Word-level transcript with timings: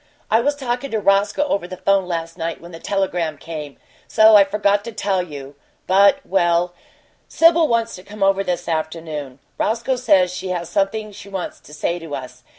I 0.31 0.39
was 0.41 0.55
talkin' 0.55 0.89
to 0.89 0.99
Roscoe 0.99 1.43
over 1.43 1.67
the 1.67 1.77
'phone 1.77 2.07
last 2.07 2.35
night 2.35 2.59
when 2.59 2.71
the 2.71 2.79
telegram 2.79 3.37
came, 3.37 3.77
so 4.07 4.35
I 4.35 4.43
forgot 4.43 4.83
to 4.85 4.91
tell 4.91 5.21
you, 5.21 5.53
but 5.85 6.25
well, 6.25 6.73
Sibyl 7.27 7.67
wants 7.67 7.93
to 7.97 8.03
come 8.03 8.23
over 8.23 8.43
this 8.43 8.67
afternoon. 8.67 9.37
Roscoe 9.59 9.97
says 9.97 10.33
she 10.33 10.47
has 10.49 10.69
something 10.69 11.11
she 11.11 11.29
wants 11.29 11.59
to 11.59 11.71
say 11.71 11.99
to 11.99 12.15
us. 12.15 12.41